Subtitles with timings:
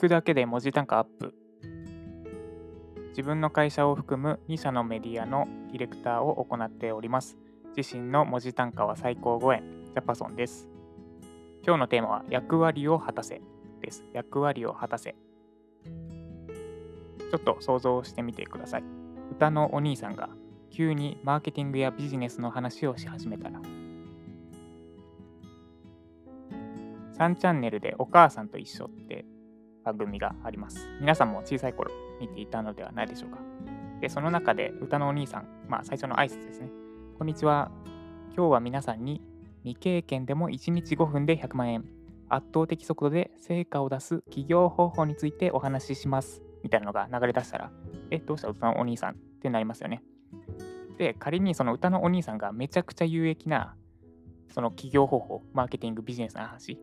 [0.00, 1.34] くだけで文字単価アップ。
[3.10, 7.36] 自分の会社を含む2社のメディアのディレクターを行っております。
[7.76, 10.70] 自身の文字単価は最高5円、ジャパソンです。
[11.66, 13.42] 今日のテーマは役割を果たせ
[13.82, 14.06] です。
[14.14, 15.14] 役割を果たせ。
[15.84, 18.84] ちょっと想像してみてください。
[19.32, 20.30] 歌のお兄さんが
[20.70, 23.60] 急にマーケティングやビジネスの話をし始めたら。
[27.18, 29.26] 3チャンネルでお母さんと一緒って
[29.84, 30.88] 番組があります。
[31.00, 33.38] 皆さんも小さい頃見ていたのではないでしょうか。
[34.00, 36.70] で、その中で歌のお兄さん、まあ最初の挨拶ですね。
[37.18, 37.70] こんにちは。
[38.36, 39.22] 今日は皆さんに
[39.62, 41.84] 未経験でも1日5分で100万円、
[42.28, 46.42] 圧倒的速度で成果を出す企業方法についてお話しします。
[46.62, 47.70] みたいなのが流れ出したら、
[48.10, 50.02] え、どうした歌のお兄さんってなりますよね。
[50.98, 53.74] で、仮にその歌のお兄さんがめちゃくちゃ有益な
[54.50, 56.78] その企業方法、マーケティング、ビジネスの話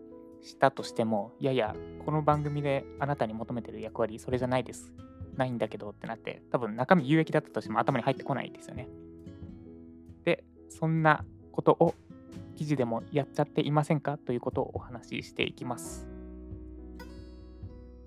[0.48, 4.94] したとしても、いやいや、この番組であなたに求めてる役割、それじゃないです。
[5.36, 8.88] ないんだけどってなって、多分中身有益だったとしても頭に入ってこないですよね。
[10.24, 11.94] で、そんなことを
[12.56, 14.18] 記事でもやっちゃっていませんか？
[14.18, 16.08] ということをお話ししていきます。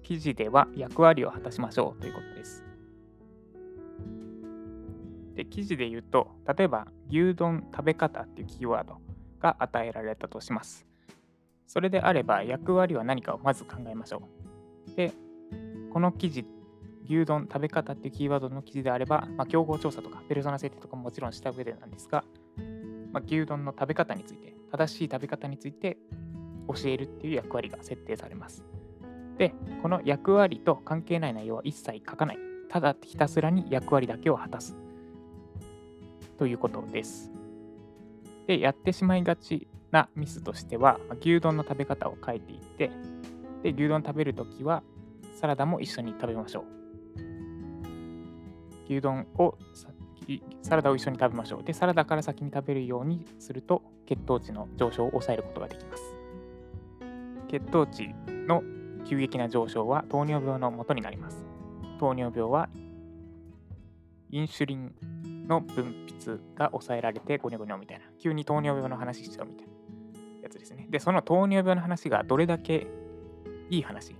[0.02, 2.64] 記事では役割を果たしましょうということです。
[5.36, 8.96] で、記事で言うと、例えば牛丼食べ方っていうキーワード
[9.38, 10.89] が与えられたとします。
[11.70, 14.22] それであれば役割は何かをまず考えましょ
[14.88, 14.96] う。
[14.96, 15.12] で、
[15.92, 16.44] この記事、
[17.04, 22.24] 牛丼食べ方っていうキーワードの記事であれば、まあ、競合調査とかペルソナ設定とかももちろんした上でなんですが、
[23.12, 25.96] まあ、牛丼の食べ方について、正しい食べ方について
[26.66, 28.64] 教えるっていう役割が設定されます。
[29.38, 32.38] で、この役割と関係ない内容は一切書かない。
[32.68, 34.76] ただひたすらに役割だけを果たす。
[36.36, 37.30] ということです。
[38.48, 42.90] で、やってしまいがちなミスとしては、牛丼の食べ方を書いていって、
[43.62, 44.82] で、牛丼食べるときは、
[45.34, 46.64] サラダも一緒に食べましょう。
[48.86, 49.56] 牛丼を
[50.62, 51.64] サラダを一緒に食べましょう。
[51.64, 56.02] で、サラダから先に食べるようにすると、血糖値の上昇を抑えることができます。
[57.48, 58.14] 血糖値
[58.46, 58.62] の
[59.04, 61.44] 急激な上昇は糖尿病の元になります。
[61.98, 62.68] 糖尿病は
[64.30, 64.94] インシュリン
[65.48, 69.69] の分泌が抑えられてゴニョゴニョみたいな、急に糖尿病の話しちゃうみたいな
[70.50, 70.86] つですね。
[70.90, 72.86] で、その糖尿病の話がどれだけ
[73.70, 74.14] いい話、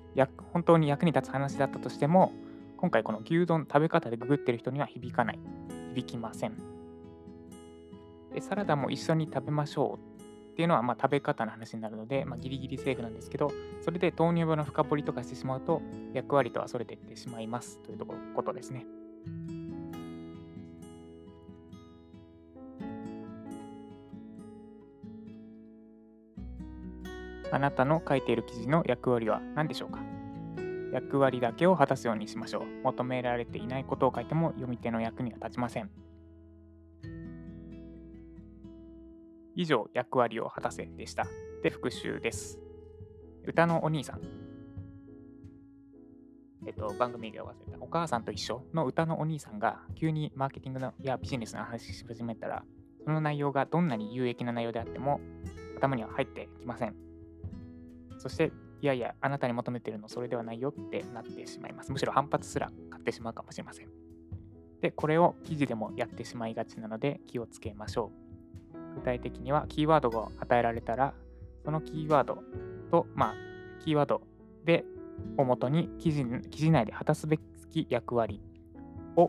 [0.52, 2.32] 本当に役に立つ話だったとしても、
[2.76, 5.38] 今回この牛丼食べ方でググってる人には響かない。
[5.94, 6.56] 響きません。
[8.32, 13.50] で、サラダも一緒に食べましょうっていうのはま食べ方の話になるので、まあ、ギリギリセーフなんですけど、
[13.82, 15.82] それで糖尿病の深掘りとかしてしまうと、
[16.12, 18.86] 役割とはそれていってしまいますというとこことですね。
[27.52, 30.00] あなたの書いている記事の役割は何でしょうか？
[30.92, 32.64] 役割だけを果たすようにしましょう。
[32.84, 35.90] 求められていないことを書いても読み手の役には立ちません。
[39.56, 41.26] 以上、役割を果たせでした。
[41.62, 42.58] で、復習です。
[43.44, 44.20] 歌のお兄さん。
[46.66, 47.78] えっと、番組で忘れた。
[47.80, 52.64] お母さんと一緒の歌のお兄さんが急にマーケティングのやビジネスの話し始めたら、
[53.04, 55.20] その内容がどんなに有益な内容であっても
[55.76, 56.94] 頭には入ってきません。
[58.20, 61.90] そして、いやいや、あなたに求めてるのそれではないよってなってしまいます。
[61.90, 63.88] むしろ反発すら買ってしまうかもしれません。
[64.82, 68.12] で、これを記事でもやってしまいがちなので気をつけましょ
[68.94, 68.96] う。
[68.96, 71.14] 具体的には、キーワードが与えられたら、
[71.64, 72.42] そのキーワード
[72.90, 73.34] と、まあ、
[73.82, 74.20] キーワード
[74.66, 74.84] で、
[75.38, 77.38] をもとに記事記事内で果たすべ
[77.70, 78.42] き役割
[79.16, 79.28] を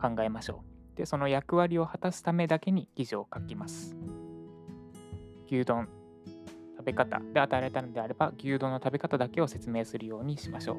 [0.00, 0.62] 考えましょ
[0.94, 0.96] う。
[0.96, 3.96] で、その役割を果たすためだけに記事を書きます。
[5.46, 5.88] 牛丼
[6.80, 10.76] 食べ方で与えられたのであれば牛丼の食べ方だけを説明するようにしましょう。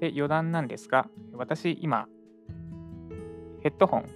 [0.00, 2.06] で余談なんですが私今
[3.62, 4.06] ヘッドホン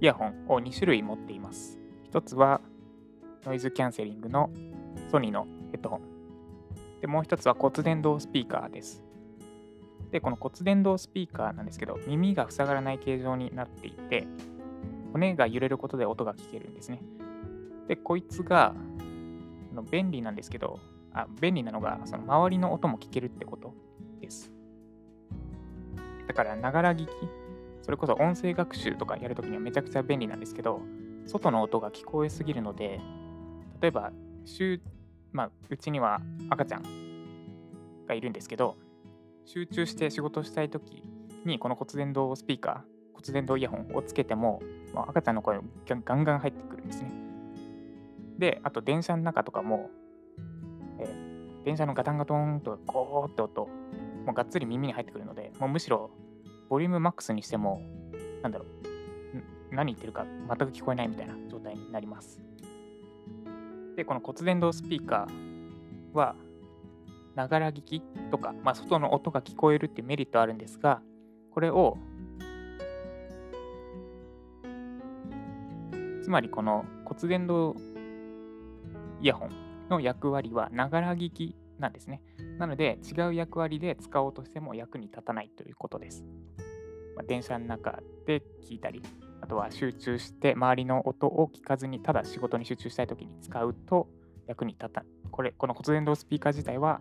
[0.00, 1.78] イヤホンを2種類持っています。
[2.04, 2.60] 一つは
[3.44, 4.50] ノイズキャンセリングの
[5.10, 6.00] ソニーのヘッドホン。
[7.00, 9.06] でもう一つは骨伝導スピーカーです。
[10.10, 14.26] で、この骨伝導スピーカーなんですけど、耳が塞がらない形状になっていて、
[15.16, 17.00] 骨が揺れることで音が聞けるんですね。
[17.88, 18.74] で、こいつが
[19.90, 20.78] 便利なんですけど、
[21.12, 23.72] あ便利なのが、その周りの音も聞けるってこと
[24.20, 24.52] です。
[26.28, 27.10] だから、ながら聞き、
[27.80, 30.82] それこそ音声学習とかやるときにはめちゃくちゃ便利なんですけど、
[31.24, 33.00] 外の音が聞こえすぎるので、
[33.80, 34.12] 例えば、
[34.44, 34.82] 週、
[35.32, 36.20] まあ、うちには
[36.50, 36.82] 赤ちゃん
[38.06, 38.76] がいるんですけど、
[39.46, 41.02] 集中して仕事したいとき
[41.46, 44.60] に、この骨伝導スピーカー、骨伝導イヤホンをつけても、
[44.94, 45.62] まあ、赤ちゃんの声が
[46.04, 47.10] ガンガン入ってくるんですね。
[48.38, 49.90] で、あと電車の中とかも、
[51.00, 53.62] えー、電車のガタンガトンとゴーって音、
[54.26, 56.10] もうがっつり耳に入ってくるので、もうむしろ
[56.68, 57.80] ボリュームマックスにしても、
[58.42, 62.40] なんだろう、何言ってるか全く聞こえないみたいな状態になります。
[63.96, 66.36] で、この骨伝導スピーカーは、
[67.34, 71.02] ながら聞きとか、まあ、外の音が聞こえるっていうメリットあるんですが、
[71.50, 71.96] これを、
[76.26, 77.76] つまりこの骨伝導
[79.22, 82.20] イヤホンの役割はながら聞きなんですね。
[82.58, 86.24] なので違う役割で使おうとしても役に立たないということです。
[87.14, 89.02] まあ、電車の中で聞いたり、
[89.40, 94.08] あとは集中して周りの音を聞かずにただ仕事に集中したいときに使うと
[94.48, 95.10] 役に立たない。
[95.30, 97.00] これ、この骨伝導スピーカー自体は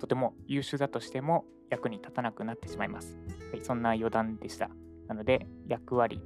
[0.00, 3.16] とても優秀だとしても役に立たなくなってしまいます。
[3.52, 4.68] はい、そんな余談でした。
[5.06, 6.20] なので、役割、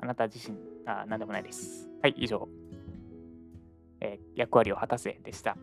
[0.00, 1.88] あなた自身、あ、なんでもないです。
[2.02, 2.48] はい、以上、
[4.00, 5.56] えー、役割を果たせでした。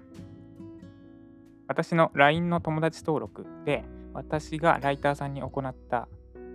[1.68, 3.84] 私の LINE の友達登録で、
[4.14, 6.08] 私がライターさんに行った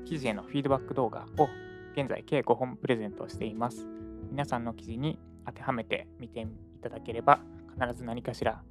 [0.05, 1.49] 記事へのフィードバック動画を
[1.97, 3.87] 現在計5本プレゼントしています。
[4.31, 6.47] 皆さんの記事に当てはめてみてい
[6.83, 7.41] ただければ
[7.81, 8.63] 必ず何かしら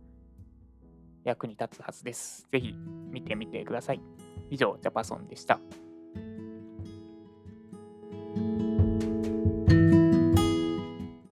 [1.23, 2.47] 役に立つはずです。
[2.51, 2.75] ぜひ
[3.09, 4.01] 見てみてください。
[4.51, 5.59] 以上、ジャパソンでした。